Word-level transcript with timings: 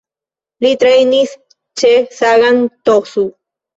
Li 0.65 0.69
trejnis 0.83 1.35
ĉe 1.83 1.93
Sagan 2.21 2.67
Tosu. 2.91 3.29